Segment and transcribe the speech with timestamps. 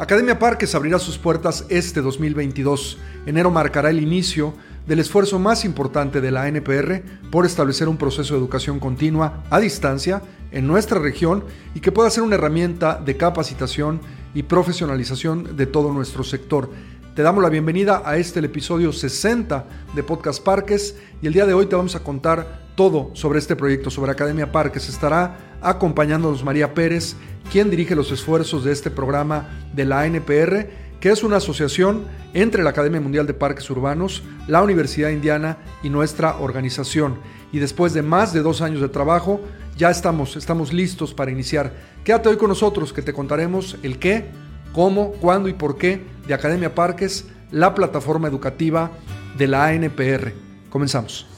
[0.00, 2.98] Academia Parques abrirá sus puertas este 2022.
[3.26, 4.54] Enero marcará el inicio
[4.86, 9.58] del esfuerzo más importante de la NPR por establecer un proceso de educación continua a
[9.58, 10.22] distancia
[10.52, 11.42] en nuestra región
[11.74, 14.00] y que pueda ser una herramienta de capacitación
[14.34, 16.70] y profesionalización de todo nuestro sector.
[17.16, 21.54] Te damos la bienvenida a este episodio 60 de Podcast Parques y el día de
[21.54, 24.88] hoy te vamos a contar todo sobre este proyecto, sobre Academia Parques.
[24.88, 27.16] Estará acompañándonos María Pérez,
[27.50, 30.68] quien dirige los esfuerzos de este programa de la NPR,
[31.00, 32.04] que es una asociación
[32.34, 37.18] entre la Academia Mundial de Parques Urbanos, la Universidad Indiana y nuestra organización.
[37.50, 39.40] Y después de más de dos años de trabajo,
[39.76, 41.72] ya estamos, estamos listos para iniciar.
[42.04, 44.26] Quédate hoy con nosotros que te contaremos el qué,
[44.72, 48.92] cómo, cuándo y por qué de Academia Parques, la plataforma educativa
[49.36, 50.32] de la ANPR.
[50.70, 51.37] Comenzamos.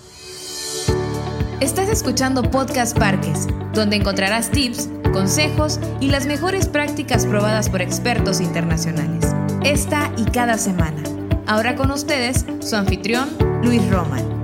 [1.60, 8.40] Estás escuchando Podcast Parques, donde encontrarás tips, consejos y las mejores prácticas probadas por expertos
[8.40, 9.34] internacionales.
[9.62, 11.02] Esta y cada semana.
[11.46, 13.28] Ahora con ustedes, su anfitrión,
[13.62, 14.39] Luis Roman.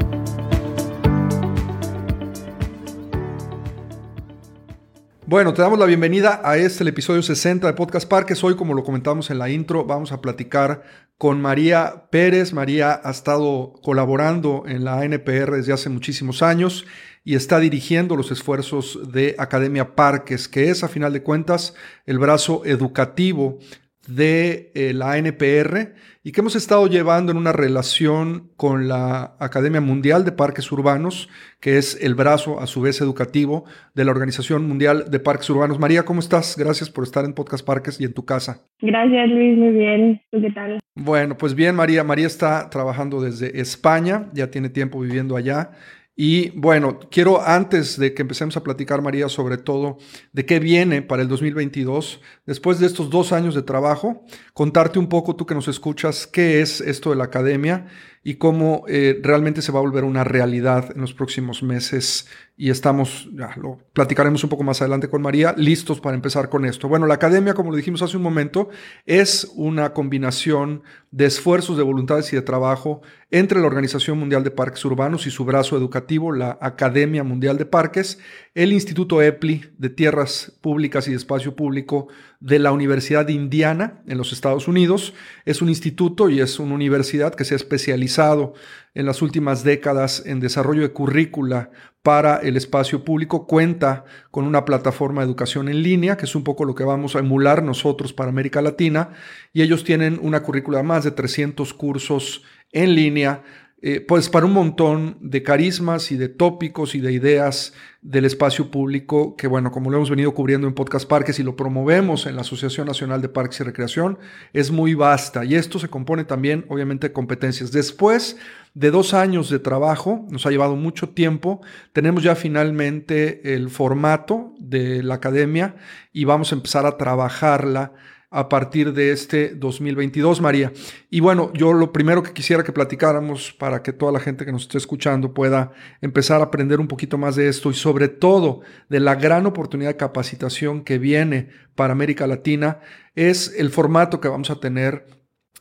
[5.29, 8.45] Bueno, te damos la bienvenida a este, el episodio 60 de Podcast Parques.
[8.45, 10.85] Hoy, como lo comentamos en la intro, vamos a platicar
[11.19, 12.53] con María Pérez.
[12.53, 16.87] María ha estado colaborando en la ANPR desde hace muchísimos años
[17.25, 22.21] y está dirigiendo los esfuerzos de Academia Parques, que es a final de cuentas el
[22.21, 23.59] brazo educativo
[24.07, 29.81] de eh, la ANPR y que hemos estado llevando en una relación con la Academia
[29.81, 31.29] Mundial de Parques Urbanos,
[31.61, 35.79] que es el brazo a su vez educativo de la Organización Mundial de Parques Urbanos.
[35.79, 36.57] María, ¿cómo estás?
[36.59, 38.67] Gracias por estar en Podcast Parques y en tu casa.
[38.81, 40.21] Gracias Luis, muy bien.
[40.33, 40.81] ¿Tú qué tal?
[40.97, 42.03] Bueno, pues bien, María.
[42.03, 45.71] María está trabajando desde España, ya tiene tiempo viviendo allá
[46.19, 49.99] y bueno, quiero antes de que empecemos a platicar, María, sobre todo
[50.33, 55.11] de qué viene para el 2022, después de estos dos años de trabajo, contarte un
[55.11, 57.87] poco, tú que nos escuchas, qué es esto de la academia
[58.27, 62.27] y cómo eh, realmente se va a volver una realidad en los próximos meses.
[62.57, 66.65] Y estamos, ya lo platicaremos un poco más adelante con María, listos para empezar con
[66.65, 66.89] esto.
[66.89, 68.69] Bueno, la academia, como lo dijimos hace un momento,
[69.05, 70.83] es una combinación
[71.13, 73.01] de esfuerzos, de voluntades y de trabajo
[73.31, 77.67] entre la Organización Mundial de Parques Urbanos y su brazo educativo, la Academia Mundial de
[77.67, 78.19] Parques,
[78.55, 82.09] el Instituto EPLI de Tierras Públicas y de Espacio Público
[82.41, 85.15] de la Universidad de Indiana en los Estados Unidos.
[85.45, 90.23] Es un instituto y es una universidad que se ha especializado en las últimas décadas
[90.25, 91.71] en desarrollo de currícula
[92.03, 93.47] para el espacio público.
[93.47, 97.17] Cuenta con una plataforma de educación en línea, que es un poco lo que vamos
[97.17, 99.11] a emular nosotros para América Latina.
[99.53, 103.43] Y ellos tienen una currícula de más de 300 cursos en línea
[103.83, 108.71] eh, pues para un montón de carismas y de tópicos y de ideas del espacio
[108.71, 112.37] público que, bueno, como lo hemos venido cubriendo en Podcast Parques y lo promovemos en
[112.37, 114.19] la Asociación Nacional de Parques y Recreación,
[114.55, 117.71] es muy vasta y esto se compone también, obviamente, de competencias.
[117.71, 118.39] Después
[118.73, 121.61] de dos años de trabajo, nos ha llevado mucho tiempo,
[121.93, 125.77] tenemos ya finalmente el formato de la academia
[126.15, 127.93] y vamos a empezar a trabajarla
[128.37, 130.71] a partir de este 2022, María.
[131.09, 134.53] Y bueno, yo lo primero que quisiera que platicáramos para que toda la gente que
[134.53, 135.73] nos esté escuchando pueda
[136.03, 138.61] empezar a aprender un poquito más de esto y sobre todo
[138.91, 142.81] de la gran oportunidad de capacitación que viene para América Latina,
[143.15, 145.07] es el formato que vamos a tener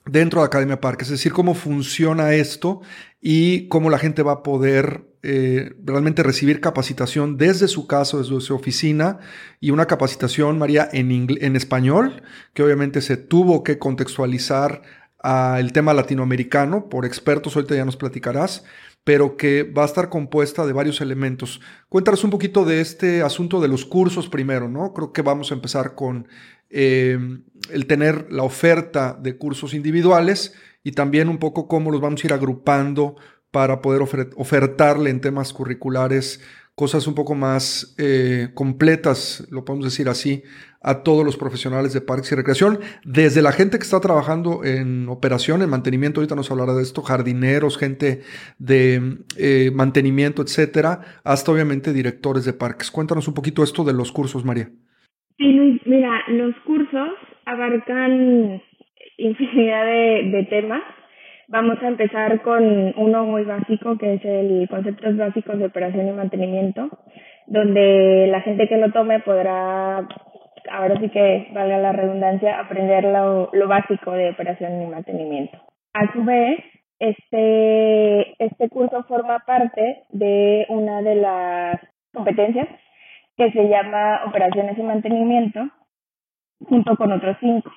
[0.05, 2.81] dentro de Academia Parque, es decir, cómo funciona esto
[3.21, 8.39] y cómo la gente va a poder eh, realmente recibir capacitación desde su casa, desde
[8.41, 9.19] su oficina,
[9.59, 14.83] y una capacitación, María, en, en español, que obviamente se tuvo que contextualizar
[15.19, 18.63] al tema latinoamericano por expertos, ahorita ya nos platicarás,
[19.03, 21.61] pero que va a estar compuesta de varios elementos.
[21.89, 24.93] Cuéntanos un poquito de este asunto de los cursos primero, ¿no?
[24.93, 26.27] Creo que vamos a empezar con
[26.69, 27.17] eh,
[27.71, 30.53] el tener la oferta de cursos individuales
[30.83, 33.15] y también un poco cómo los vamos a ir agrupando
[33.55, 34.01] para poder
[34.35, 36.43] ofertarle en temas curriculares
[36.75, 40.43] cosas un poco más eh, completas, lo podemos decir así,
[40.81, 45.07] a todos los profesionales de parques y recreación, desde la gente que está trabajando en
[45.07, 48.23] operación, en mantenimiento, ahorita nos hablará de esto, jardineros, gente
[48.59, 52.91] de eh, mantenimiento, etcétera, hasta obviamente directores de parques.
[52.91, 54.67] Cuéntanos un poquito esto de los cursos, María.
[55.37, 57.09] Sí, mira, los cursos
[57.45, 58.61] abarcan
[59.17, 60.83] infinidad de temas
[61.47, 66.11] Vamos a empezar con uno muy básico, que es el conceptos básicos de operación y
[66.11, 66.89] mantenimiento,
[67.45, 70.07] donde la gente que lo tome podrá,
[70.71, 75.57] ahora sí que valga la redundancia, aprender lo, lo básico de operación y mantenimiento.
[75.93, 76.59] A su vez,
[76.97, 81.79] este, este curso forma parte de una de las
[82.11, 82.67] competencias
[83.37, 85.59] que se llama operaciones y mantenimiento,
[86.67, 87.71] junto con otros cinco.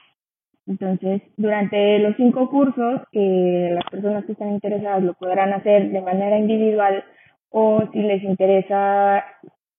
[0.69, 6.03] Entonces, durante los cinco cursos, que las personas que están interesadas lo podrán hacer de
[6.03, 7.05] manera individual
[7.51, 9.25] o si les interesa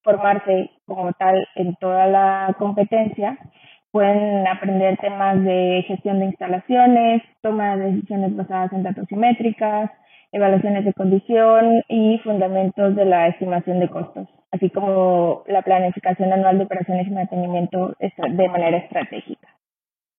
[0.04, 3.38] formarse como tal en toda la competencia,
[3.92, 9.92] pueden aprender temas de gestión de instalaciones, toma de decisiones basadas en datos simétricas,
[10.32, 16.58] evaluaciones de condición y fundamentos de la estimación de costos, así como la planificación anual
[16.58, 19.59] de operaciones y mantenimiento de manera estratégica.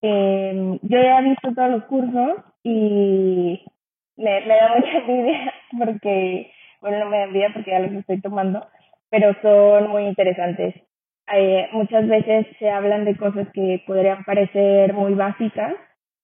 [0.01, 3.63] Eh, yo ya he visto todos los cursos y
[4.17, 6.51] me, da mucha envidia porque,
[6.81, 8.65] bueno, no me da envidia porque ya los estoy tomando,
[9.09, 10.75] pero son muy interesantes.
[11.33, 15.73] Eh, muchas veces se hablan de cosas que podrían parecer muy básicas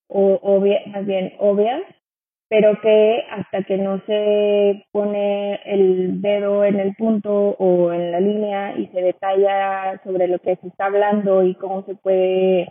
[0.09, 1.81] o más bien obvias,
[2.49, 8.19] pero que hasta que no se pone el dedo en el punto o en la
[8.19, 12.69] línea y se detalla sobre lo que se está hablando y cómo se puede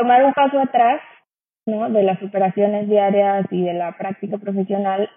[0.00, 1.02] tomar un paso atrás
[1.66, 1.90] ¿no?
[1.90, 5.10] de las operaciones diarias y de la práctica profesional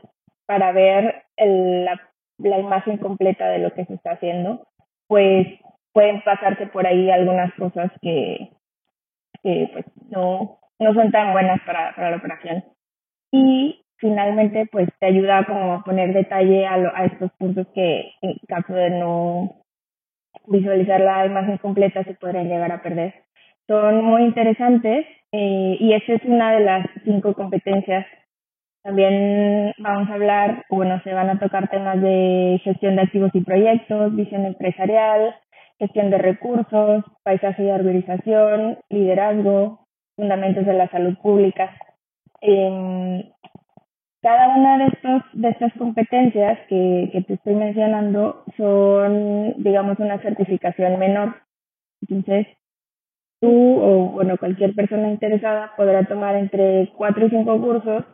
[0.46, 2.02] para ver el, la,
[2.40, 4.68] la imagen completa de lo que se está haciendo,
[5.08, 5.48] pues
[5.94, 8.50] pueden pasarse por ahí algunas cosas que,
[9.42, 12.66] que pues no, no son tan buenas para, para la operación
[13.32, 18.36] y finalmente pues te ayuda como a poner detalle a, a estos puntos que en
[18.50, 19.64] caso de no
[20.48, 23.24] visualizar la imagen completa se podrían llegar a perder.
[23.68, 28.06] Son muy interesantes eh, y esa es una de las cinco competencias.
[28.84, 33.42] También vamos a hablar, bueno, se van a tocar temas de gestión de activos y
[33.42, 35.34] proyectos, visión empresarial,
[35.80, 39.88] gestión de recursos, paisaje y arborización, liderazgo,
[40.18, 41.76] fundamentos de la salud pública.
[42.42, 43.32] Eh,
[44.22, 50.20] cada una de estos de estas competencias que, que te estoy mencionando son, digamos, una
[50.20, 51.36] certificación menor.
[52.02, 52.48] Entonces,
[53.44, 58.06] tú o bueno cualquier persona interesada podrá tomar entre cuatro y cinco cursos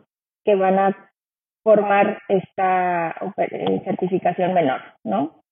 [0.44, 1.10] que van a
[1.62, 5.42] formar esta eh, certificación menor, ¿no?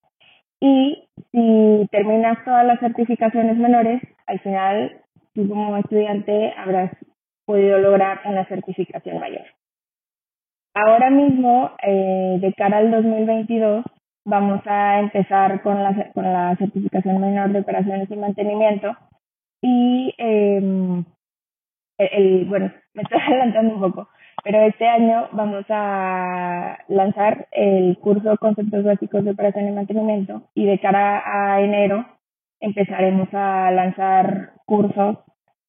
[0.60, 5.00] Y si terminas todas las certificaciones menores, al final
[5.32, 6.90] tú como estudiante habrás
[7.46, 9.46] podido lograr una certificación mayor.
[10.74, 13.84] Ahora mismo, eh, de cara al 2022,
[14.24, 18.96] vamos a empezar con la, con la certificación menor de operaciones y mantenimiento.
[19.60, 21.04] Y, eh,
[21.98, 24.08] el, bueno, me estoy adelantando un poco,
[24.44, 30.66] pero este año vamos a lanzar el curso Conceptos Básicos de Operación y Mantenimiento y
[30.66, 32.06] de cara a enero
[32.60, 35.18] empezaremos a lanzar cursos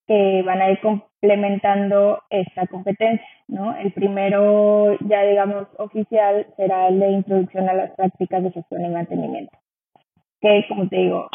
[0.07, 3.75] que van a ir complementando esta competencia, ¿no?
[3.77, 8.89] El primero, ya digamos, oficial será el de introducción a las prácticas de gestión y
[8.89, 9.56] mantenimiento,
[10.42, 11.30] que, como te digo,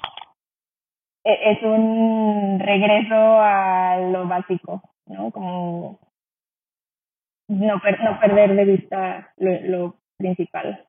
[1.25, 5.31] es un regreso a lo básico, ¿no?
[5.31, 5.99] Como
[7.49, 10.87] no, no perder de vista lo, lo principal.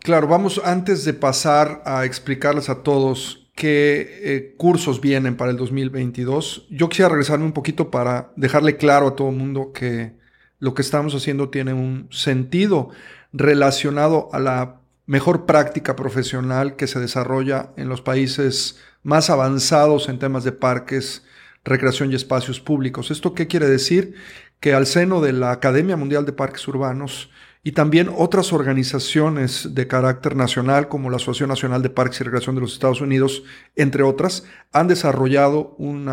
[0.00, 5.56] Claro, vamos antes de pasar a explicarles a todos qué eh, cursos vienen para el
[5.56, 6.66] 2022.
[6.70, 10.12] Yo quisiera regresarme un poquito para dejarle claro a todo el mundo que
[10.58, 12.90] lo que estamos haciendo tiene un sentido
[13.32, 20.18] relacionado a la mejor práctica profesional que se desarrolla en los países más avanzados en
[20.18, 21.24] temas de parques,
[21.64, 23.10] recreación y espacios públicos.
[23.10, 24.14] ¿Esto qué quiere decir?
[24.60, 27.30] Que al seno de la Academia Mundial de Parques Urbanos
[27.62, 32.54] y también otras organizaciones de carácter nacional como la Asociación Nacional de Parques y Recreación
[32.54, 33.42] de los Estados Unidos,
[33.74, 36.10] entre otras, han desarrollado un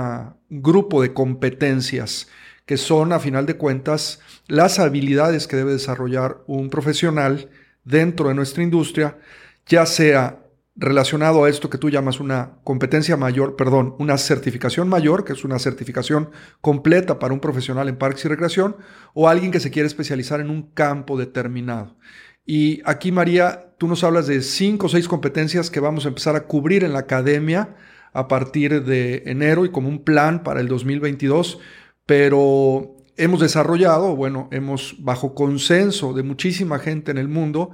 [0.49, 2.29] grupo de competencias
[2.65, 7.49] que son, a final de cuentas, las habilidades que debe desarrollar un profesional
[7.83, 9.17] dentro de nuestra industria,
[9.65, 10.41] ya sea
[10.75, 15.43] relacionado a esto que tú llamas una competencia mayor, perdón, una certificación mayor, que es
[15.43, 18.77] una certificación completa para un profesional en parques y recreación,
[19.13, 21.97] o alguien que se quiere especializar en un campo determinado.
[22.45, 26.35] Y aquí, María, tú nos hablas de cinco o seis competencias que vamos a empezar
[26.35, 27.75] a cubrir en la academia
[28.13, 31.59] a partir de enero y como un plan para el 2022,
[32.05, 37.71] pero hemos desarrollado, bueno, hemos bajo consenso de muchísima gente en el mundo,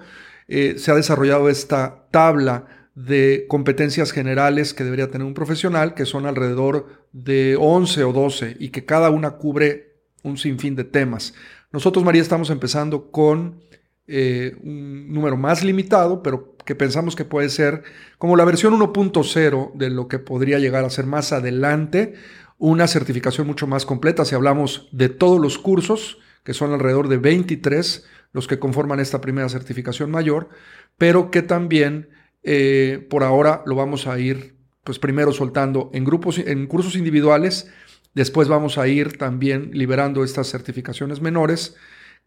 [0.47, 2.65] eh, se ha desarrollado esta tabla
[2.95, 8.57] de competencias generales que debería tener un profesional, que son alrededor de 11 o 12
[8.59, 11.33] y que cada una cubre un sinfín de temas.
[11.71, 13.61] Nosotros, María, estamos empezando con
[14.07, 17.83] eh, un número más limitado, pero que pensamos que puede ser
[18.17, 22.15] como la versión 1.0 de lo que podría llegar a ser más adelante
[22.57, 24.25] una certificación mucho más completa.
[24.25, 29.21] Si hablamos de todos los cursos, que son alrededor de 23 los que conforman esta
[29.21, 30.49] primera certificación mayor,
[30.97, 32.09] pero que también
[32.43, 37.71] eh, por ahora lo vamos a ir, pues primero soltando en grupos, en cursos individuales.
[38.13, 41.75] Después vamos a ir también liberando estas certificaciones menores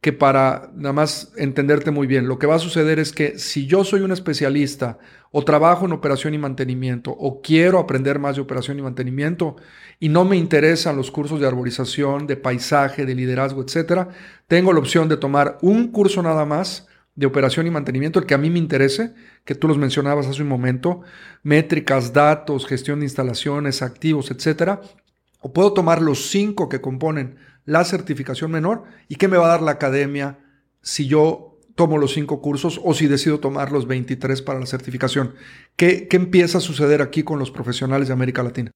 [0.01, 3.67] que para nada más entenderte muy bien, lo que va a suceder es que si
[3.67, 4.99] yo soy un especialista
[5.31, 9.57] o trabajo en operación y mantenimiento o quiero aprender más de operación y mantenimiento
[9.99, 14.09] y no me interesan los cursos de arborización, de paisaje, de liderazgo, etcétera,
[14.49, 18.35] tengo la opción de tomar un curso nada más de operación y mantenimiento, el que
[18.35, 19.13] a mí me interese,
[19.45, 21.03] que tú los mencionabas hace un momento,
[21.43, 24.81] métricas, datos, gestión de instalaciones, activos, etcétera,
[25.41, 29.51] o puedo tomar los cinco que componen la certificación menor y qué me va a
[29.51, 30.39] dar la academia
[30.83, 35.35] si yo tomo los cinco cursos o si decido tomar los 23 para la certificación.
[35.77, 38.71] ¿Qué, qué empieza a suceder aquí con los profesionales de América Latina?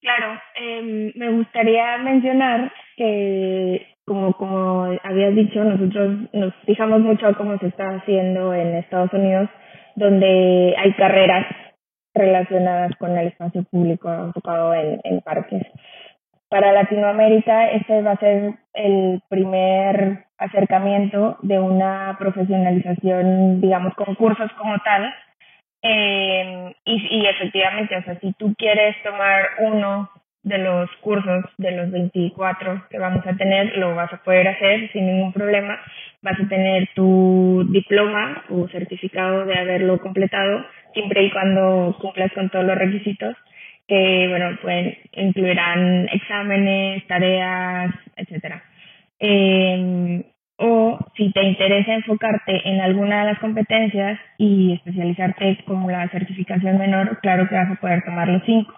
[0.00, 7.58] Claro, em, me gustaría mencionar que, como, como habías dicho, nosotros nos fijamos mucho cómo
[7.58, 9.48] se está haciendo en Estados Unidos,
[9.96, 11.46] donde hay carreras
[12.14, 15.62] relacionadas con el espacio público enfocado en, en parques
[16.48, 24.50] para Latinoamérica este va a ser el primer acercamiento de una profesionalización, digamos, con cursos
[24.52, 25.12] como tal.
[25.82, 30.10] Eh, y, efectivamente, o sea, si tú quieres tomar uno
[30.42, 34.90] de los cursos de los 24 que vamos a tener, lo vas a poder hacer
[34.92, 35.78] sin ningún problema.
[36.22, 40.64] Vas a tener tu diploma o certificado de haberlo completado,
[40.94, 43.36] siempre y cuando cumplas con todos los requisitos
[43.88, 48.62] que bueno, pues incluirán exámenes, tareas, etcétera.
[49.18, 50.24] Eh,
[50.58, 56.78] o si te interesa enfocarte en alguna de las competencias y especializarte como la certificación
[56.78, 58.74] menor, claro que vas a poder tomar los cinco.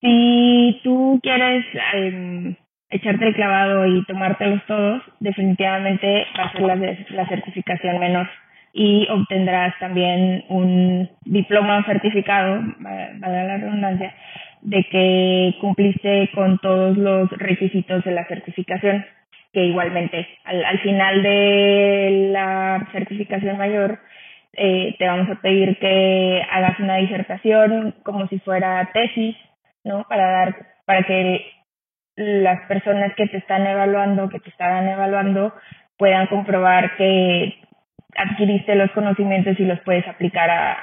[0.00, 1.64] Si tú quieres
[1.94, 2.56] eh,
[2.90, 8.28] echarte el clavado y tomártelos todos, definitivamente va a ser la certificación menor
[8.72, 14.14] y obtendrás también un diploma o certificado, valga la redundancia,
[14.62, 19.04] de que cumpliste con todos los requisitos de la certificación,
[19.52, 23.98] que igualmente al, al final de la certificación mayor
[24.54, 29.36] eh, te vamos a pedir que hagas una disertación como si fuera tesis,
[29.84, 30.04] ¿no?
[30.08, 31.44] Para dar, para que
[32.16, 35.54] las personas que te están evaluando, que te estarán evaluando,
[35.96, 37.54] puedan comprobar que
[38.16, 40.76] adquiriste los conocimientos y los puedes aplicar a,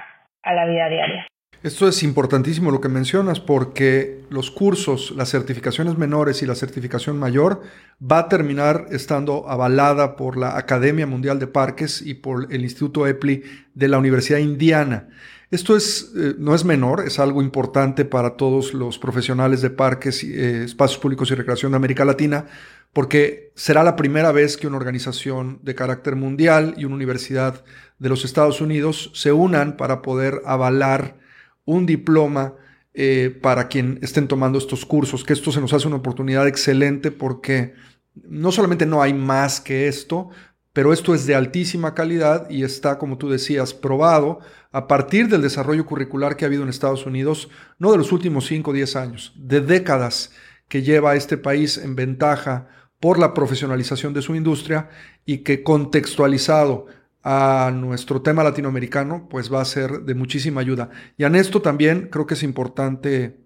[0.44, 1.28] la vida diaria.
[1.62, 7.20] Esto es importantísimo lo que mencionas porque los cursos, las certificaciones menores y la certificación
[7.20, 7.62] mayor
[8.02, 13.06] va a terminar estando avalada por la Academia Mundial de Parques y por el Instituto
[13.06, 13.44] EPLI
[13.74, 15.10] de la Universidad Indiana.
[15.52, 20.24] Esto es, eh, no es menor, es algo importante para todos los profesionales de parques,
[20.24, 22.46] eh, espacios públicos y recreación de América Latina,
[22.94, 27.64] porque será la primera vez que una organización de carácter mundial y una universidad
[28.00, 31.18] de los Estados Unidos se unan para poder avalar
[31.66, 32.56] un diploma
[32.94, 37.12] eh, para quien estén tomando estos cursos, que esto se nos hace una oportunidad excelente
[37.12, 37.74] porque
[38.16, 40.30] no solamente no hay más que esto,
[40.74, 44.40] pero esto es de altísima calidad y está, como tú decías, probado
[44.72, 48.48] a partir del desarrollo curricular que ha habido en Estados Unidos, no de los últimos
[48.48, 50.32] 5 o 10 años, de décadas
[50.68, 52.68] que lleva este país en ventaja
[53.00, 54.90] por la profesionalización de su industria
[55.26, 56.88] y que contextualizado
[57.24, 60.90] a nuestro tema latinoamericano, pues va a ser de muchísima ayuda.
[61.18, 63.40] Y en esto también creo que es importante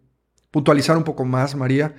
[0.51, 1.95] puntualizar un poco más, María,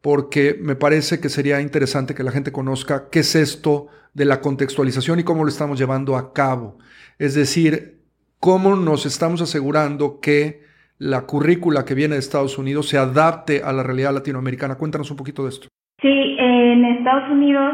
[0.00, 4.40] porque me parece que sería interesante que la gente conozca qué es esto de la
[4.40, 6.78] contextualización y cómo lo estamos llevando a cabo.
[7.18, 8.02] Es decir,
[8.40, 10.64] cómo nos estamos asegurando que
[10.98, 14.76] la currícula que viene de Estados Unidos se adapte a la realidad latinoamericana.
[14.76, 15.68] Cuéntanos un poquito de esto.
[16.02, 17.72] Sí, en Estados Unidos,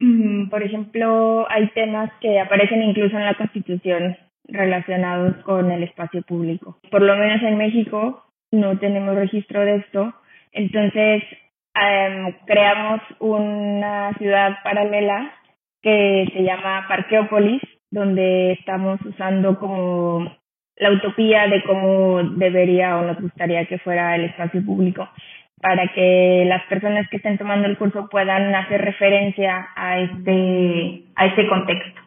[0.00, 6.22] mm, por ejemplo, hay temas que aparecen incluso en la Constitución relacionados con el espacio
[6.22, 6.78] público.
[6.90, 10.14] Por lo menos en México no tenemos registro de esto,
[10.52, 11.22] entonces
[11.74, 15.34] em, creamos una ciudad paralela
[15.82, 20.34] que se llama Parqueópolis, donde estamos usando como
[20.76, 25.06] la utopía de cómo debería o nos gustaría que fuera el espacio público
[25.60, 31.26] para que las personas que estén tomando el curso puedan hacer referencia a este, a
[31.26, 32.00] este contexto,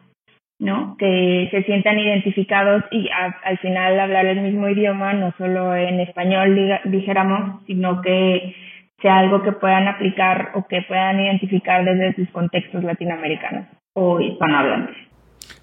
[0.58, 0.96] ¿no?
[0.98, 6.80] Que se sientan identificados y al final hablar el mismo idioma, no solo en español,
[6.84, 8.54] dijéramos, sino que
[9.02, 14.96] sea algo que puedan aplicar o que puedan identificar desde sus contextos latinoamericanos o hispanohablantes.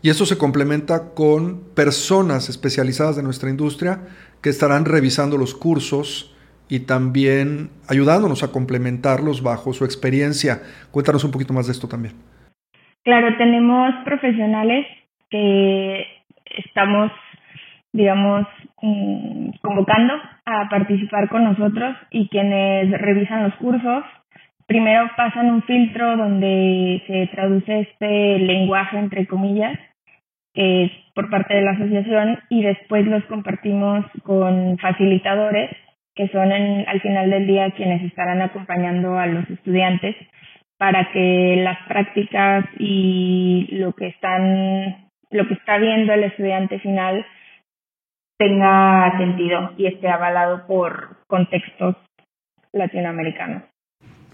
[0.02, 4.02] Y eso se complementa con personas especializadas de nuestra industria
[4.42, 6.36] que estarán revisando los cursos,
[6.70, 10.60] y también ayudándonos a complementarlos bajo su experiencia.
[10.92, 12.16] Cuéntanos un poquito más de esto también.
[13.04, 14.86] Claro, tenemos profesionales
[15.30, 16.06] que
[16.66, 17.12] estamos,
[17.94, 18.46] digamos,
[18.82, 20.14] mm, convocando
[20.46, 24.04] a participar con nosotros y quienes revisan los cursos
[24.68, 29.80] primero pasan un filtro donde se traduce este lenguaje entre comillas
[30.54, 35.72] eh, por parte de la asociación y después los compartimos con facilitadores
[36.18, 40.16] que son al final del día quienes estarán acompañando a los estudiantes
[40.78, 47.26] para que las prácticas y lo que están lo que está viendo el estudiante final
[48.38, 51.96] tenga sentido y esté avalado por contextos
[52.72, 53.64] latinoamericanos.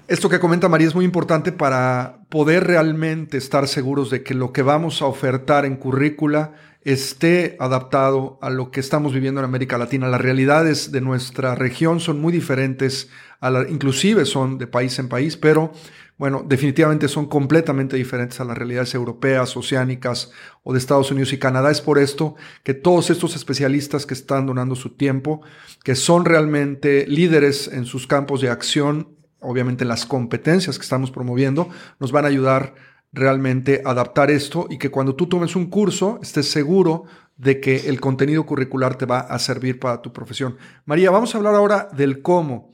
[0.10, 4.51] Esto que comenta María es muy importante para poder realmente estar seguros de que lo
[4.51, 9.77] que vamos a ofertar en currícula esté adaptado a lo que estamos viviendo en América
[9.77, 10.10] Latina.
[10.10, 15.07] Las realidades de nuestra región son muy diferentes, a la, inclusive son de país en
[15.07, 15.72] país, pero
[16.17, 20.31] bueno, definitivamente son completamente diferentes a las realidades europeas, oceánicas
[20.63, 21.72] o de Estados Unidos y Canadá.
[21.72, 25.41] Es por esto que todos estos especialistas que están donando su tiempo,
[25.83, 29.12] que son realmente líderes en sus campos de acción,
[29.43, 31.69] obviamente las competencias que estamos promoviendo,
[32.00, 32.75] nos van a ayudar
[33.12, 37.05] realmente a adaptar esto y que cuando tú tomes un curso estés seguro
[37.38, 40.57] de que el contenido curricular te va a servir para tu profesión.
[40.85, 42.71] María, vamos a hablar ahora del cómo.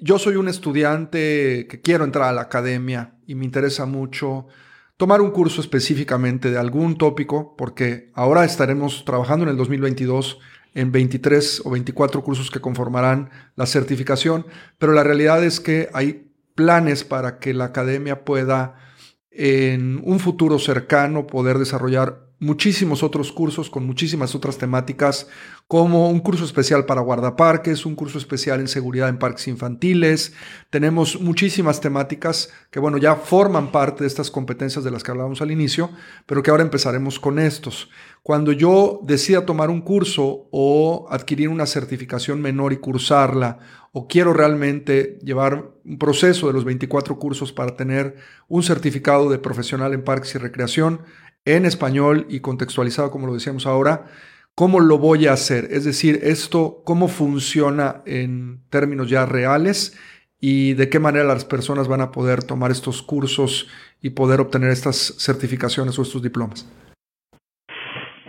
[0.00, 4.46] Yo soy un estudiante que quiero entrar a la academia y me interesa mucho
[4.96, 10.38] tomar un curso específicamente de algún tópico, porque ahora estaremos trabajando en el 2022
[10.74, 14.46] en 23 o 24 cursos que conformarán la certificación,
[14.78, 18.76] pero la realidad es que hay planes para que la academia pueda
[19.30, 25.28] en un futuro cercano poder desarrollar muchísimos otros cursos con muchísimas otras temáticas,
[25.68, 30.32] como un curso especial para guardaparques, un curso especial en seguridad en parques infantiles.
[30.70, 35.42] Tenemos muchísimas temáticas que, bueno, ya forman parte de estas competencias de las que hablábamos
[35.42, 35.90] al inicio,
[36.26, 37.90] pero que ahora empezaremos con estos.
[38.22, 43.58] Cuando yo decida tomar un curso o adquirir una certificación menor y cursarla,
[43.92, 48.16] o quiero realmente llevar un proceso de los 24 cursos para tener
[48.48, 51.00] un certificado de profesional en parques y recreación,
[51.44, 54.06] en español y contextualizado, como lo decíamos ahora,
[54.54, 55.68] ¿cómo lo voy a hacer?
[55.70, 59.96] Es decir, esto, ¿cómo funciona en términos ya reales?
[60.40, 63.68] y de qué manera las personas van a poder tomar estos cursos
[64.00, 66.66] y poder obtener estas certificaciones o estos diplomas.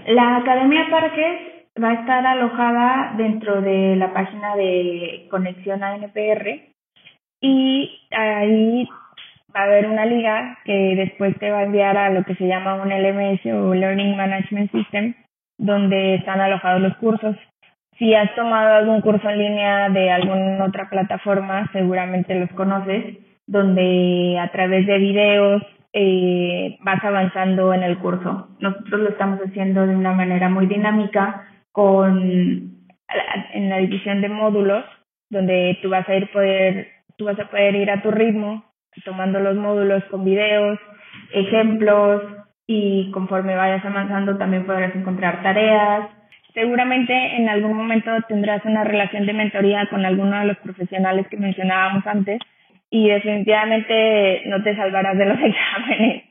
[0.08, 1.42] La Academia Parques
[1.82, 6.74] va a estar alojada dentro de la página de conexión a NPR
[7.40, 8.90] y ahí
[9.56, 12.48] va a haber una liga que después te va a enviar a lo que se
[12.48, 15.14] llama un LMS o Learning Management System,
[15.60, 17.36] donde están alojados los cursos.
[17.98, 24.40] Si has tomado algún curso en línea de alguna otra plataforma, seguramente los conoces, donde
[24.40, 28.50] a través de videos eh, vas avanzando en el curso.
[28.60, 32.72] Nosotros lo estamos haciendo de una manera muy dinámica con
[33.54, 34.86] en la división de módulos,
[35.30, 38.64] donde tú vas a ir poder, tú vas a poder ir a tu ritmo,
[39.04, 40.80] tomando los módulos con videos,
[41.34, 42.22] ejemplos
[42.68, 46.10] y conforme vayas avanzando también podrás encontrar tareas.
[46.54, 51.38] Seguramente en algún momento tendrás una relación de mentoría con alguno de los profesionales que
[51.38, 52.40] mencionábamos antes
[52.92, 56.24] y definitivamente no te salvarás de los exámenes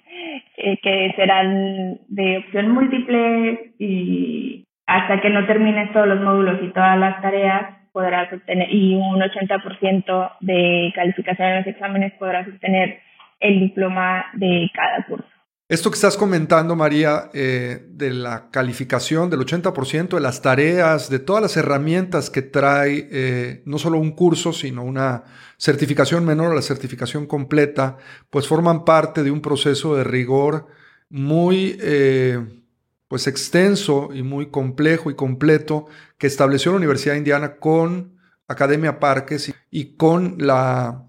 [0.56, 6.68] eh, que serán de opción múltiple y hasta que no termines todos los módulos y
[6.68, 13.00] todas las tareas podrás obtener, y un 80% de calificación en los exámenes podrás obtener
[13.40, 15.26] el diploma de cada curso.
[15.68, 21.20] Esto que estás comentando, María, eh, de la calificación del 80%, de las tareas, de
[21.20, 25.22] todas las herramientas que trae eh, no solo un curso, sino una
[25.60, 27.98] certificación menor a la certificación completa,
[28.30, 30.68] pues forman parte de un proceso de rigor
[31.10, 32.64] muy eh,
[33.08, 38.16] pues extenso y muy complejo y completo que estableció la Universidad Indiana con
[38.48, 41.04] Academia Parques y con la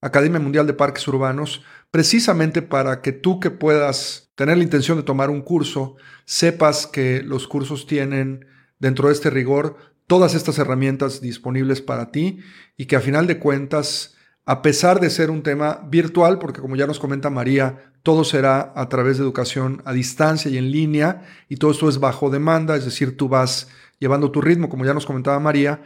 [0.00, 5.04] Academia Mundial de Parques Urbanos, precisamente para que tú que puedas tener la intención de
[5.04, 8.46] tomar un curso, sepas que los cursos tienen
[8.78, 12.40] dentro de este rigor todas estas herramientas disponibles para ti
[12.76, 14.14] y que a final de cuentas,
[14.44, 18.72] a pesar de ser un tema virtual, porque como ya nos comenta María, todo será
[18.76, 22.76] a través de educación a distancia y en línea, y todo esto es bajo demanda,
[22.76, 25.82] es decir, tú vas llevando tu ritmo, como ya nos comentaba María.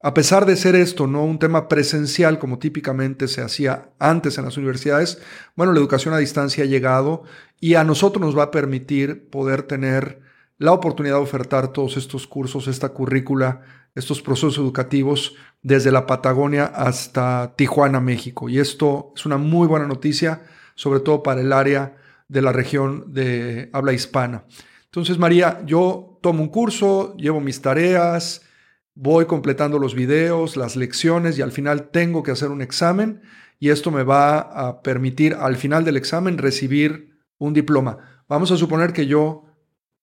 [0.00, 4.44] A pesar de ser esto no un tema presencial como típicamente se hacía antes en
[4.44, 5.18] las universidades,
[5.56, 7.24] bueno, la educación a distancia ha llegado
[7.60, 10.20] y a nosotros nos va a permitir poder tener
[10.58, 13.62] la oportunidad de ofertar todos estos cursos, esta currícula,
[13.94, 18.48] estos procesos educativos desde la Patagonia hasta Tijuana, México.
[18.48, 20.42] Y esto es una muy buena noticia
[20.78, 21.96] sobre todo para el área
[22.28, 24.44] de la región de habla hispana.
[24.84, 28.42] Entonces, María, yo tomo un curso, llevo mis tareas,
[28.94, 33.22] voy completando los videos, las lecciones y al final tengo que hacer un examen
[33.58, 38.22] y esto me va a permitir al final del examen recibir un diploma.
[38.28, 39.46] Vamos a suponer que yo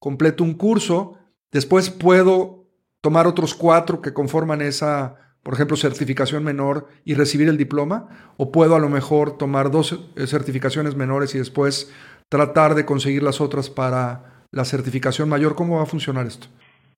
[0.06, 1.18] completo un curso,
[1.52, 2.68] después puedo
[3.02, 8.52] tomar otros cuatro que conforman esa, por ejemplo, certificación menor y recibir el diploma, o
[8.52, 11.92] puedo a lo mejor tomar dos eh, certificaciones menores y después
[12.30, 15.56] tratar de conseguir las otras para la certificación mayor.
[15.56, 16.50] ¿Cómo va a funcionar esto?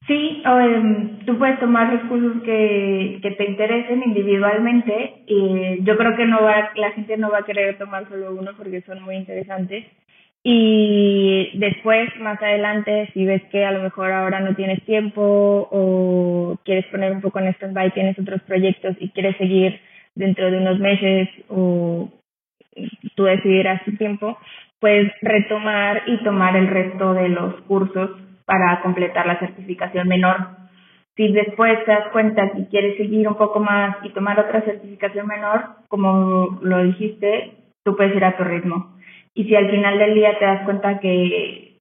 [0.06, 5.24] Sí, em, tú puedes tomar los cursos que, que te interesen individualmente.
[5.28, 8.52] Y yo creo que no va, la gente no va a querer tomar solo uno
[8.58, 9.86] porque son muy interesantes.
[10.44, 16.58] Y después, más adelante, si ves que a lo mejor ahora no tienes tiempo o
[16.64, 19.80] quieres poner un poco en stand-by, tienes otros proyectos y quieres seguir
[20.16, 22.10] dentro de unos meses o
[23.16, 24.38] tú decidirás tu tiempo,
[24.80, 28.12] puedes retomar y tomar el resto de los cursos
[28.46, 30.38] para completar la certificación menor.
[31.16, 35.28] Si después te das cuenta que quieres seguir un poco más y tomar otra certificación
[35.28, 38.97] menor, como lo dijiste, tú puedes ir a tu ritmo.
[39.38, 41.80] Y si al final del día te das cuenta que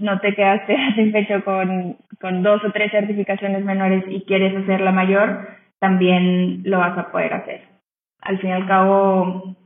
[0.00, 4.92] no te quedaste satisfecho con, con dos o tres certificaciones menores y quieres hacer la
[4.92, 7.62] mayor, también lo vas a poder hacer.
[8.20, 9.56] Al fin y al cabo,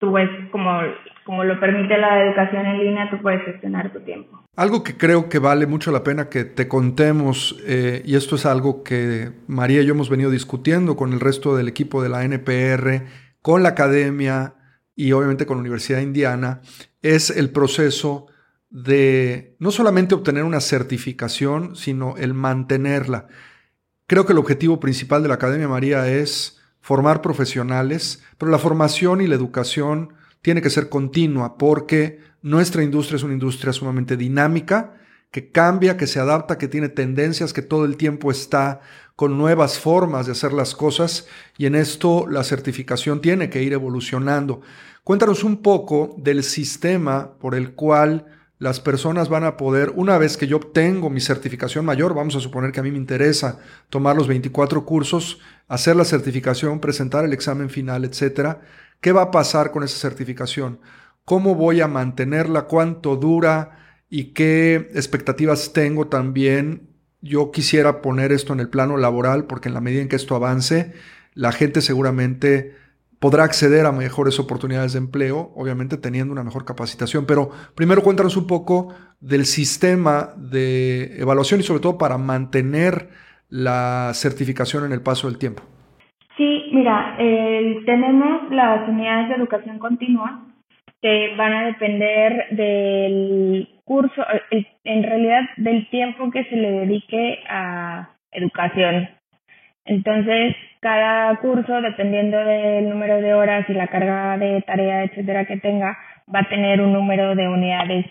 [0.00, 0.80] tú ves como,
[1.24, 4.42] como lo permite la educación en línea, tú puedes gestionar tu tiempo.
[4.56, 8.46] Algo que creo que vale mucho la pena que te contemos, eh, y esto es
[8.46, 12.24] algo que María y yo hemos venido discutiendo con el resto del equipo de la
[12.24, 13.04] NPR,
[13.42, 14.54] con la academia
[14.96, 16.60] y obviamente con la Universidad Indiana,
[17.02, 18.26] es el proceso
[18.70, 23.28] de no solamente obtener una certificación, sino el mantenerla.
[24.06, 29.20] Creo que el objetivo principal de la Academia María es formar profesionales, pero la formación
[29.20, 34.94] y la educación tiene que ser continua porque nuestra industria es una industria sumamente dinámica,
[35.30, 38.82] que cambia, que se adapta, que tiene tendencias, que todo el tiempo está
[39.16, 43.72] con nuevas formas de hacer las cosas y en esto la certificación tiene que ir
[43.72, 44.60] evolucionando.
[45.04, 48.26] Cuéntanos un poco del sistema por el cual
[48.58, 52.40] las personas van a poder, una vez que yo obtengo mi certificación mayor, vamos a
[52.40, 53.58] suponer que a mí me interesa
[53.90, 58.62] tomar los 24 cursos, hacer la certificación, presentar el examen final, etcétera,
[59.00, 60.80] ¿qué va a pasar con esa certificación?
[61.24, 62.62] ¿Cómo voy a mantenerla?
[62.62, 64.02] ¿Cuánto dura?
[64.08, 66.93] ¿Y qué expectativas tengo también?
[67.26, 70.36] Yo quisiera poner esto en el plano laboral porque en la medida en que esto
[70.36, 70.92] avance,
[71.32, 72.74] la gente seguramente
[73.18, 77.24] podrá acceder a mejores oportunidades de empleo, obviamente teniendo una mejor capacitación.
[77.24, 83.08] Pero primero cuéntanos un poco del sistema de evaluación y sobre todo para mantener
[83.48, 85.62] la certificación en el paso del tiempo.
[86.36, 90.53] Sí, mira, tenemos las unidades de educación continua
[91.04, 94.24] que van a depender del curso,
[94.84, 99.10] en realidad del tiempo que se le dedique a educación.
[99.84, 105.58] Entonces, cada curso, dependiendo del número de horas y la carga de tarea, etcétera, que
[105.58, 105.94] tenga,
[106.34, 108.06] va a tener un número de unidades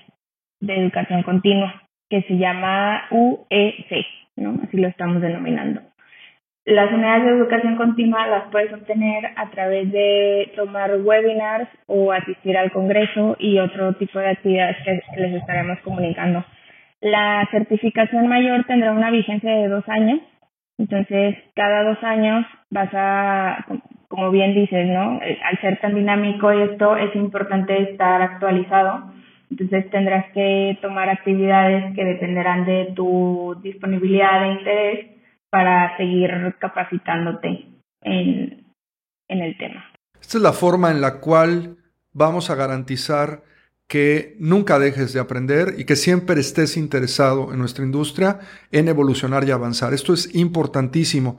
[0.59, 4.59] de educación continua, que se llama UEC, ¿no?
[4.63, 5.81] Así lo estamos denominando.
[6.65, 12.57] Las unidades de educación continua las puedes obtener a través de tomar webinars o asistir
[12.57, 16.45] al congreso y otro tipo de actividades que les estaremos comunicando.
[17.01, 20.21] La certificación mayor tendrá una vigencia de dos años
[20.77, 23.65] entonces, cada dos años vas a,
[24.07, 25.21] como bien dices, ¿no?
[25.21, 29.11] Eh, al ser tan dinámico esto, es importante estar actualizado.
[29.51, 35.12] Entonces tendrás que tomar actividades que dependerán de tu disponibilidad de interés
[35.53, 37.67] para seguir capacitándote
[38.01, 38.65] en,
[39.27, 39.85] en el tema.
[40.19, 41.77] Esta es la forma en la cual
[42.11, 43.43] vamos a garantizar
[43.87, 48.39] que nunca dejes de aprender y que siempre estés interesado en nuestra industria
[48.71, 49.93] en evolucionar y avanzar.
[49.93, 51.37] Esto es importantísimo.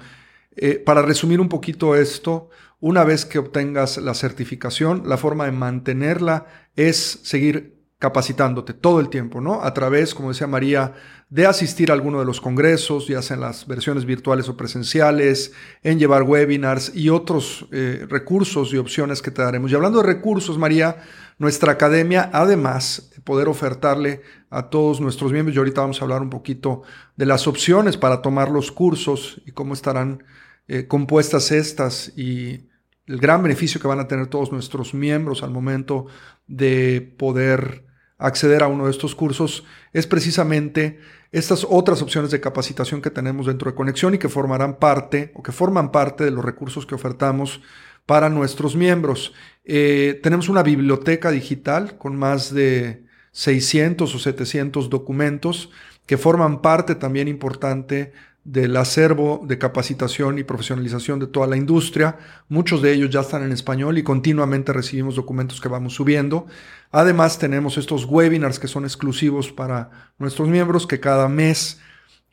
[0.55, 5.53] Eh, para resumir un poquito esto, una vez que obtengas la certificación, la forma de
[5.53, 6.46] mantenerla
[6.77, 9.62] es seguir capacitándote todo el tiempo, ¿no?
[9.62, 10.94] A través, como decía María,
[11.30, 15.52] de asistir a alguno de los congresos, ya sea en las versiones virtuales o presenciales,
[15.83, 19.70] en llevar webinars y otros eh, recursos y opciones que te daremos.
[19.70, 20.98] Y hablando de recursos, María,
[21.38, 26.22] nuestra academia, además de poder ofertarle a todos nuestros miembros, y ahorita vamos a hablar
[26.22, 26.83] un poquito
[27.16, 30.24] de las opciones para tomar los cursos y cómo estarán
[30.68, 32.68] eh, compuestas estas y
[33.06, 36.06] el gran beneficio que van a tener todos nuestros miembros al momento
[36.46, 37.84] de poder
[38.18, 40.98] acceder a uno de estos cursos es precisamente
[41.32, 45.42] estas otras opciones de capacitación que tenemos dentro de Conexión y que formarán parte o
[45.42, 47.60] que forman parte de los recursos que ofertamos
[48.06, 49.34] para nuestros miembros.
[49.64, 55.70] Eh, tenemos una biblioteca digital con más de 600 o 700 documentos
[56.06, 58.12] que forman parte también importante
[58.44, 62.18] del acervo de capacitación y profesionalización de toda la industria.
[62.48, 66.46] Muchos de ellos ya están en español y continuamente recibimos documentos que vamos subiendo.
[66.90, 71.80] Además tenemos estos webinars que son exclusivos para nuestros miembros que cada mes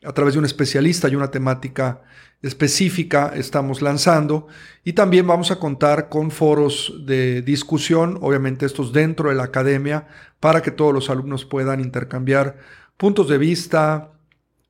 [0.04, 2.02] a través de un especialista y una temática
[2.42, 4.48] específica estamos lanzando
[4.84, 10.08] y también vamos a contar con foros de discusión, obviamente estos dentro de la academia,
[10.40, 12.58] para que todos los alumnos puedan intercambiar
[12.98, 14.11] puntos de vista,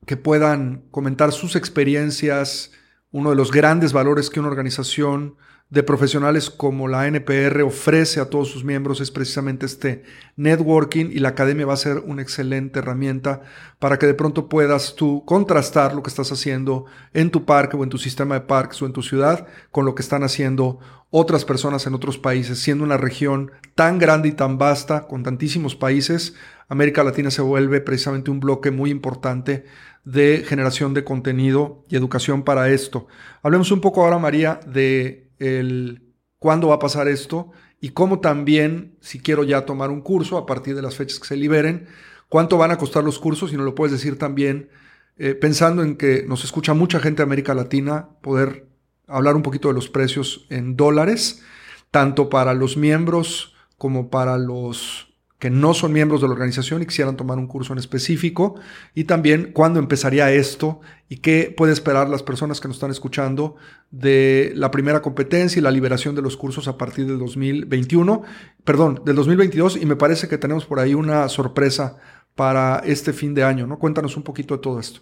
[0.05, 2.71] que puedan comentar sus experiencias.
[3.11, 5.35] Uno de los grandes valores que una organización
[5.71, 10.03] de profesionales como la NPR ofrece a todos sus miembros es precisamente este
[10.35, 13.41] networking y la academia va a ser una excelente herramienta
[13.79, 17.83] para que de pronto puedas tú contrastar lo que estás haciendo en tu parque o
[17.83, 21.45] en tu sistema de parques o en tu ciudad con lo que están haciendo otras
[21.45, 26.35] personas en otros países, siendo una región tan grande y tan vasta, con tantísimos países,
[26.67, 29.65] América Latina se vuelve precisamente un bloque muy importante
[30.03, 33.07] de generación de contenido y educación para esto.
[33.43, 36.03] Hablemos un poco ahora, María, de el
[36.39, 40.45] cuándo va a pasar esto y cómo también, si quiero ya tomar un curso a
[40.45, 41.87] partir de las fechas que se liberen,
[42.29, 44.69] cuánto van a costar los cursos y nos lo puedes decir también,
[45.17, 48.67] eh, pensando en que nos escucha mucha gente de América Latina, poder
[49.07, 51.43] hablar un poquito de los precios en dólares,
[51.91, 55.10] tanto para los miembros como para los
[55.41, 58.59] que no son miembros de la organización y quisieran tomar un curso en específico,
[58.93, 63.55] y también cuándo empezaría esto y qué puede esperar las personas que nos están escuchando
[63.89, 68.21] de la primera competencia y la liberación de los cursos a partir del 2021,
[68.63, 71.97] perdón, del 2022, y me parece que tenemos por ahí una sorpresa
[72.35, 73.79] para este fin de año, ¿no?
[73.79, 75.01] Cuéntanos un poquito de todo esto.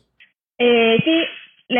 [0.58, 1.75] Eh, sí,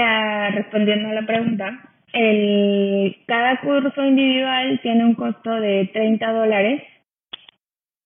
[0.54, 1.65] respondiendo a la pregunta,
[2.12, 6.84] el, cada curso individual tiene un costo de 30 dólares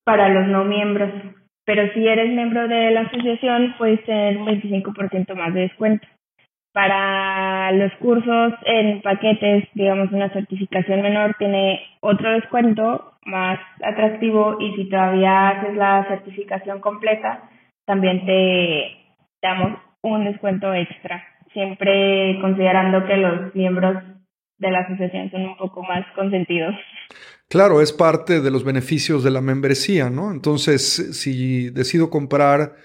[0.03, 1.11] para los no miembros.
[1.65, 6.07] Pero si eres miembro de la asociación, puedes tener un 25% más de descuento.
[6.73, 14.73] Para los cursos en paquetes, digamos una certificación menor, tiene otro descuento más atractivo y
[14.75, 17.43] si todavía haces la certificación completa,
[17.85, 18.97] también te
[19.41, 24.03] damos un descuento extra, siempre considerando que los miembros
[24.63, 26.73] de la asociación son un poco más consentidos.
[27.49, 30.31] Claro, es parte de los beneficios de la membresía, ¿no?
[30.31, 32.75] Entonces, si decido comprar,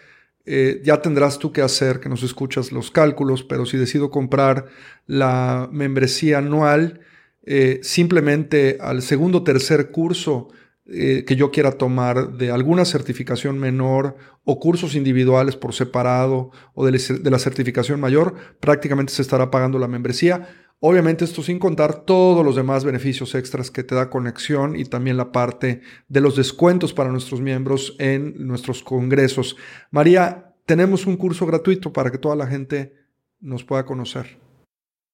[0.44, 4.66] eh, ya tendrás tú que hacer, que nos escuchas los cálculos, pero si decido comprar
[5.06, 7.00] la membresía anual,
[7.44, 10.48] eh, simplemente al segundo o tercer curso
[10.90, 16.86] eh, que yo quiera tomar de alguna certificación menor o cursos individuales por separado o
[16.86, 20.48] de la certificación mayor, prácticamente se estará pagando la membresía
[20.80, 25.16] Obviamente esto sin contar todos los demás beneficios extras que te da conexión y también
[25.16, 29.56] la parte de los descuentos para nuestros miembros en nuestros congresos.
[29.90, 32.92] María, tenemos un curso gratuito para que toda la gente
[33.40, 34.26] nos pueda conocer.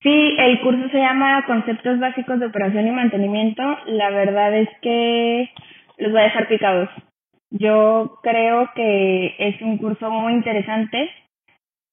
[0.03, 3.63] Sí, el curso se llama Conceptos Básicos de Operación y Mantenimiento.
[3.87, 5.49] La verdad es que
[5.97, 6.91] los voy a dejar picados.
[7.49, 11.09] Yo creo que es un curso muy interesante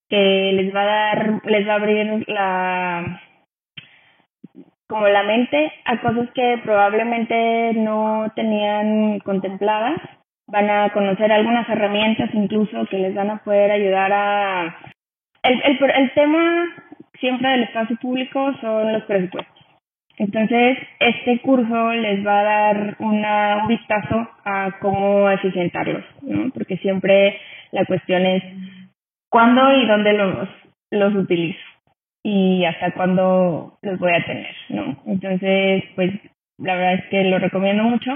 [0.10, 3.22] que les va a dar, les va a abrir la
[4.92, 10.02] como la mente a cosas que probablemente no tenían contempladas.
[10.48, 14.78] Van a conocer algunas herramientas incluso que les van a poder ayudar a...
[15.44, 16.76] El, tema
[17.22, 19.66] siempre del espacio público son los presupuestos.
[20.18, 26.52] Entonces, este curso les va a dar una, un vistazo a cómo eficientarlos, ¿no?
[26.54, 27.40] Porque siempre
[27.72, 28.44] la cuestión es
[29.30, 30.50] cuándo y dónde los,
[30.92, 31.71] los utilizo
[32.24, 34.98] y hasta cuándo los voy a tener, ¿no?
[35.06, 36.12] Entonces, pues
[36.58, 38.12] la verdad es que lo recomiendo mucho.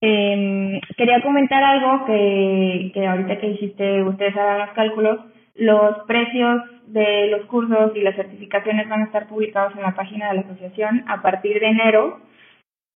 [0.00, 5.20] Eh, quería comentar algo que, que ahorita que hiciste, ustedes hagan los cálculos,
[5.54, 10.28] los precios de los cursos y las certificaciones van a estar publicados en la página
[10.28, 12.20] de la asociación a partir de enero.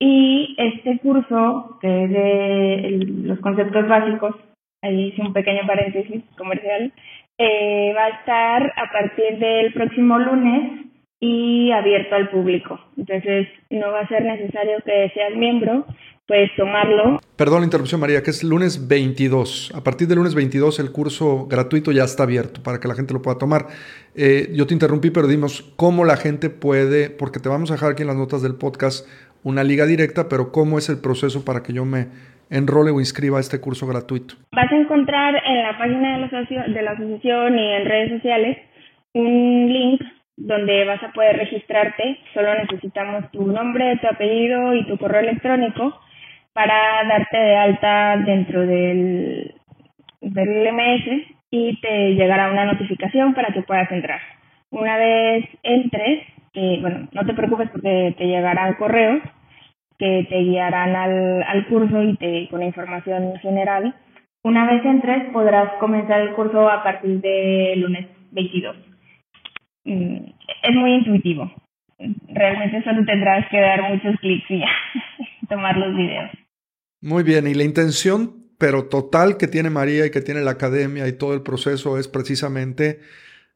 [0.00, 4.36] Y este curso, que es de los conceptos básicos,
[4.82, 6.92] ahí hice un pequeño paréntesis comercial,
[7.38, 10.86] eh, va a estar a partir del próximo lunes
[11.20, 12.78] y abierto al público.
[12.96, 15.86] Entonces, no va a ser necesario que seas miembro,
[16.26, 17.20] puedes tomarlo.
[17.36, 19.72] Perdón la interrupción, María, que es lunes 22.
[19.74, 23.14] A partir del lunes 22 el curso gratuito ya está abierto para que la gente
[23.14, 23.66] lo pueda tomar.
[24.14, 27.92] Eh, yo te interrumpí, pero dimos cómo la gente puede, porque te vamos a dejar
[27.92, 29.08] aquí en las notas del podcast
[29.42, 32.08] una liga directa, pero cómo es el proceso para que yo me
[32.50, 34.34] enrole o inscriba a este curso gratuito?
[34.52, 38.58] Vas a encontrar en la página de la, asociación y en redes sociales
[39.14, 40.02] un link
[40.36, 42.18] donde vas a poder registrarte.
[42.34, 46.00] Solo necesitamos tu nombre, tu apellido y tu correo electrónico
[46.52, 49.54] para darte de alta dentro del,
[50.20, 54.20] del LMS y te llegará una notificación para que puedas entrar.
[54.70, 56.26] Una vez entres,
[56.80, 59.22] bueno, no te preocupes porque te llegarán correos
[59.98, 63.94] que te guiarán al, al curso y te con información general.
[64.44, 68.76] Una vez entres, podrás comenzar el curso a partir del lunes 22.
[69.84, 70.16] Mm,
[70.62, 71.50] es muy intuitivo.
[72.28, 74.68] Realmente solo tendrás que dar muchos clics y ya,
[75.48, 76.30] tomar los videos.
[77.00, 81.08] Muy bien, y la intención, pero total que tiene María y que tiene la academia
[81.08, 83.00] y todo el proceso es precisamente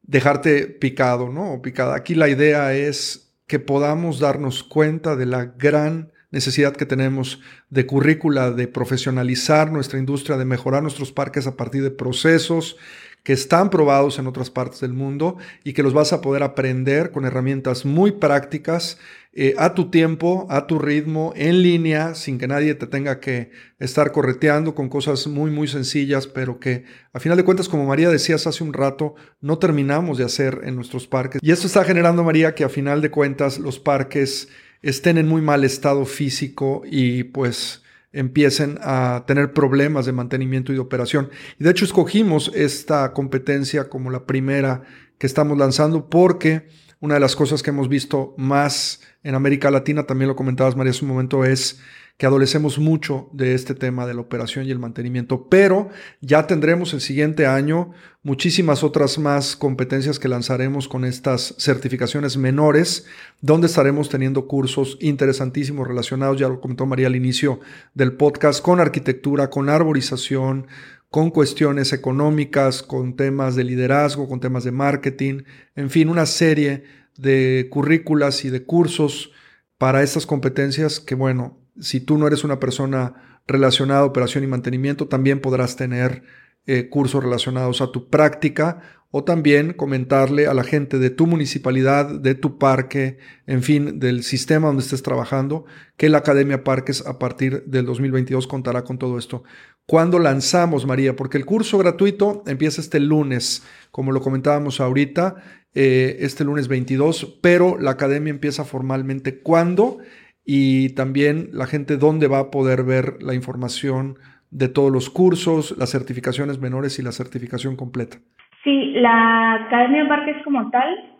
[0.01, 1.61] dejarte picado, ¿no?
[1.61, 1.95] Picada.
[1.95, 7.85] Aquí la idea es que podamos darnos cuenta de la gran necesidad que tenemos de
[7.85, 12.75] currícula, de profesionalizar nuestra industria, de mejorar nuestros parques a partir de procesos
[13.21, 17.11] que están probados en otras partes del mundo y que los vas a poder aprender
[17.11, 18.97] con herramientas muy prácticas
[19.31, 23.51] eh, a tu tiempo, a tu ritmo, en línea, sin que nadie te tenga que
[23.79, 28.09] estar correteando con cosas muy, muy sencillas, pero que a final de cuentas, como María
[28.09, 31.41] decías hace un rato, no terminamos de hacer en nuestros parques.
[31.43, 34.49] Y esto está generando, María, que a final de cuentas los parques
[34.83, 40.75] estén en muy mal estado físico y pues empiecen a tener problemas de mantenimiento y
[40.75, 41.31] de operación.
[41.59, 44.83] Y de hecho escogimos esta competencia como la primera
[45.17, 46.67] que estamos lanzando porque
[47.03, 50.91] una de las cosas que hemos visto más en América Latina, también lo comentabas María
[50.91, 51.81] hace un momento, es
[52.15, 55.89] que adolecemos mucho de este tema de la operación y el mantenimiento, pero
[56.21, 63.05] ya tendremos el siguiente año muchísimas otras más competencias que lanzaremos con estas certificaciones menores,
[63.41, 67.59] donde estaremos teniendo cursos interesantísimos relacionados, ya lo comentó María al inicio
[67.93, 70.67] del podcast, con arquitectura, con arborización,
[71.13, 75.43] con cuestiones económicas, con temas de liderazgo, con temas de marketing,
[75.75, 76.85] en fin, una serie
[77.19, 79.31] de currículas y de cursos
[79.77, 84.47] para estas competencias que, bueno, si tú no eres una persona relacionada a operación y
[84.47, 86.23] mantenimiento, también podrás tener
[86.65, 88.81] eh, cursos relacionados a tu práctica
[89.15, 94.23] o también comentarle a la gente de tu municipalidad, de tu parque, en fin, del
[94.23, 95.65] sistema donde estés trabajando,
[95.97, 99.43] que la Academia Parques a partir del 2022 contará con todo esto.
[99.85, 101.15] ¿Cuándo lanzamos, María?
[101.15, 105.35] Porque el curso gratuito empieza este lunes, como lo comentábamos ahorita,
[105.75, 109.99] eh, este lunes 22, pero la Academia empieza formalmente cuándo
[110.43, 114.17] y también la gente dónde va a poder ver la información
[114.53, 118.17] de todos los cursos, las certificaciones menores y la certificación completa.
[118.63, 121.19] Sí, la Academia Parques como tal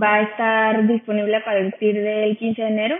[0.00, 2.96] va a estar disponible a partir del 15 de enero,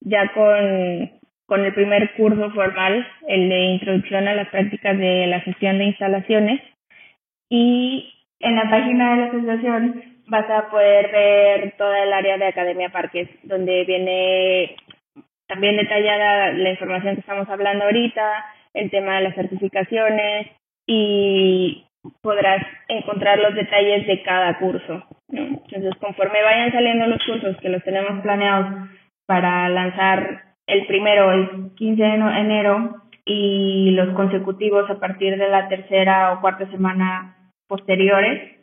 [0.00, 1.10] ya con,
[1.46, 5.84] con el primer curso formal, el de introducción a las prácticas de la gestión de
[5.84, 6.60] instalaciones.
[7.50, 12.46] Y en la página de la asociación vas a poder ver toda el área de
[12.46, 14.76] Academia Parques, donde viene
[15.48, 18.44] también detallada la información que estamos hablando ahorita,
[18.78, 20.48] el tema de las certificaciones
[20.86, 21.84] y
[22.22, 25.04] podrás encontrar los detalles de cada curso.
[25.28, 28.88] Entonces, conforme vayan saliendo los cursos que los tenemos planeados
[29.26, 35.68] para lanzar el primero el 15 de enero y los consecutivos a partir de la
[35.68, 38.58] tercera o cuarta semana posteriores,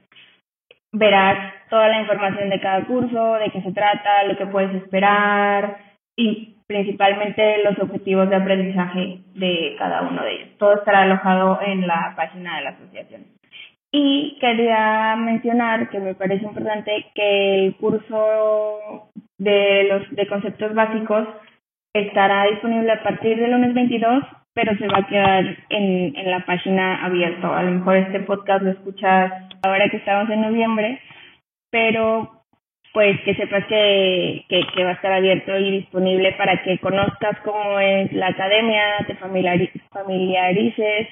[0.91, 5.77] verás toda la información de cada curso, de qué se trata, lo que puedes esperar
[6.17, 10.49] y principalmente los objetivos de aprendizaje de cada uno de ellos.
[10.57, 13.25] Todo estará alojado en la página de la asociación.
[13.91, 21.27] Y quería mencionar que me parece importante que el curso de los de conceptos básicos
[21.93, 24.23] estará disponible a partir del lunes 22,
[24.53, 27.57] pero se va a quedar en, en la página abierta.
[27.57, 29.31] A lo mejor este podcast lo escuchas
[29.63, 30.99] ahora que estamos en noviembre,
[31.71, 32.34] pero
[32.95, 37.77] pues que sepas que, que, va a estar abierto y disponible para que conozcas cómo
[37.77, 41.07] es la academia, te familiarices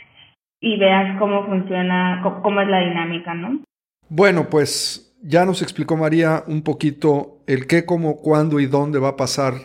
[0.61, 3.59] y veas cómo funciona, cómo es la dinámica, ¿no?
[4.07, 9.09] Bueno, pues ya nos explicó María un poquito el qué, cómo, cuándo y dónde va
[9.09, 9.55] a pasar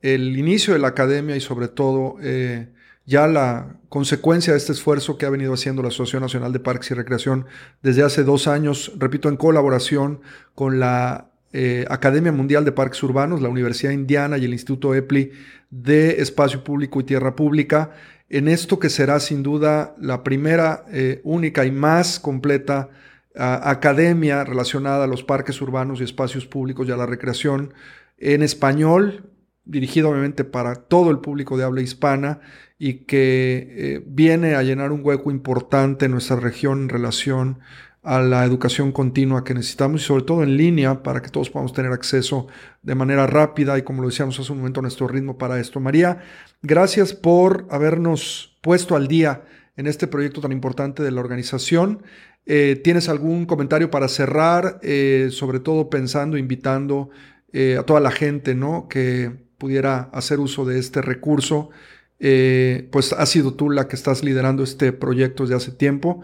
[0.00, 2.68] el inicio de la academia y sobre todo eh,
[3.04, 6.90] ya la consecuencia de este esfuerzo que ha venido haciendo la Asociación Nacional de Parques
[6.90, 7.44] y Recreación
[7.82, 10.22] desde hace dos años, repito, en colaboración
[10.54, 15.32] con la eh, Academia Mundial de Parques Urbanos, la Universidad Indiana y el Instituto EPLI
[15.70, 17.92] de Espacio Público y Tierra Pública,
[18.28, 22.90] en esto que será sin duda la primera, eh, única y más completa
[23.32, 27.72] academia relacionada a los parques urbanos y espacios públicos y a la recreación
[28.18, 29.30] en español,
[29.64, 32.40] dirigido obviamente para todo el público de habla hispana
[32.78, 37.58] y que eh, viene a llenar un hueco importante en nuestra región en relación
[38.02, 41.72] a la educación continua que necesitamos y sobre todo en línea para que todos podamos
[41.72, 42.46] tener acceso
[42.82, 45.80] de manera rápida y como lo decíamos hace un momento nuestro ritmo para esto.
[45.80, 46.22] María,
[46.62, 49.44] gracias por habernos puesto al día
[49.76, 52.02] en este proyecto tan importante de la organización.
[52.46, 54.80] Eh, ¿Tienes algún comentario para cerrar?
[54.82, 57.10] Eh, sobre todo pensando, invitando
[57.52, 58.88] eh, a toda la gente ¿no?
[58.88, 61.70] que pudiera hacer uso de este recurso.
[62.18, 66.22] pues has sido tú la que estás liderando este proyecto desde hace tiempo.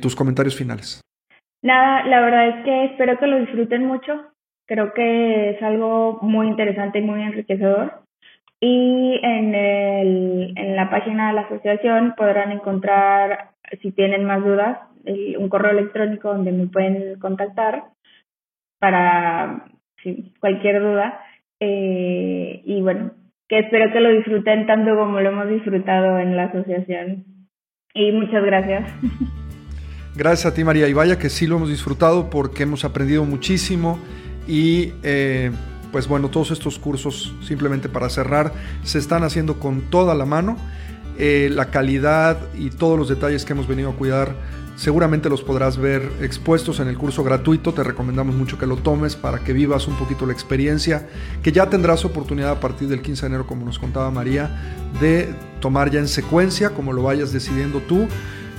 [0.00, 1.00] Tus comentarios finales.
[1.62, 4.32] Nada, la verdad es que espero que lo disfruten mucho.
[4.66, 8.02] Creo que es algo muy interesante y muy enriquecedor.
[8.60, 13.50] Y en, el, en la página de la asociación podrán encontrar,
[13.80, 14.78] si tienen más dudas,
[15.38, 17.84] un correo electrónico donde me pueden contactar
[18.78, 19.66] para
[20.40, 21.20] cualquier duda.
[21.58, 23.12] Eh, y bueno,
[23.48, 27.24] que espero que lo disfruten tanto como lo hemos disfrutado en la asociación.
[27.94, 28.94] Y muchas gracias.
[30.20, 33.98] Gracias a ti María y vaya que sí lo hemos disfrutado porque hemos aprendido muchísimo
[34.46, 35.50] y eh,
[35.92, 38.52] pues bueno, todos estos cursos, simplemente para cerrar,
[38.82, 40.58] se están haciendo con toda la mano.
[41.16, 44.34] Eh, la calidad y todos los detalles que hemos venido a cuidar
[44.76, 47.72] seguramente los podrás ver expuestos en el curso gratuito.
[47.72, 51.08] Te recomendamos mucho que lo tomes para que vivas un poquito la experiencia,
[51.42, 55.34] que ya tendrás oportunidad a partir del 15 de enero, como nos contaba María, de
[55.60, 58.06] tomar ya en secuencia, como lo vayas decidiendo tú.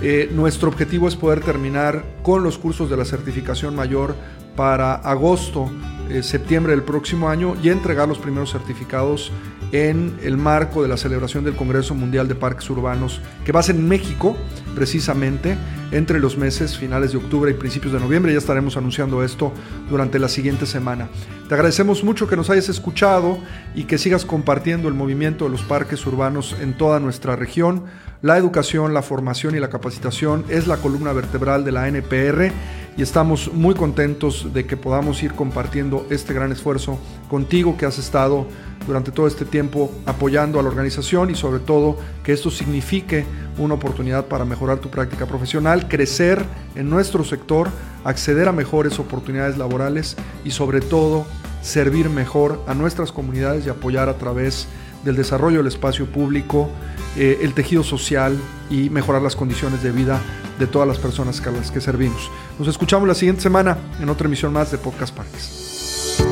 [0.04, 4.16] Eh, nuestro objetivo es poder terminar con los cursos de la certificación mayor
[4.56, 5.70] para agosto
[6.10, 9.32] eh, septiembre del próximo año y entregar los primeros certificados
[9.72, 13.64] en el marco de la celebración del Congreso Mundial de Parques Urbanos, que va a
[13.64, 14.36] ser en México,
[14.76, 15.58] precisamente,
[15.92, 18.32] entre los meses finales de octubre y principios de noviembre.
[18.32, 19.54] Ya estaremos anunciando esto
[19.90, 21.10] durante la siguiente semana.
[21.48, 23.40] Te agradecemos mucho que nos hayas escuchado
[23.76, 27.86] y que sigas compartiendo el movimiento de los parques urbanos en toda nuestra región.
[28.22, 32.52] La educación, la formación y la capacitación es la columna vertebral de la NPR
[32.98, 37.98] y estamos muy contentos de que podamos ir compartiendo este gran esfuerzo contigo que has
[37.98, 38.46] estado
[38.86, 43.26] durante todo este tiempo apoyando a la organización y sobre todo que esto signifique
[43.58, 46.44] una oportunidad para mejorar tu práctica profesional, crecer
[46.76, 47.70] en nuestro sector,
[48.04, 51.26] acceder a mejores oportunidades laborales y sobre todo
[51.62, 54.68] servir mejor a nuestras comunidades y apoyar a través
[55.06, 56.70] del desarrollo del espacio público,
[57.16, 58.38] eh, el tejido social
[58.70, 60.20] y mejorar las condiciones de vida
[60.60, 62.30] de todas las personas a las que servimos.
[62.60, 66.24] Nos escuchamos la siguiente semana en otra emisión más de Podcast Parques.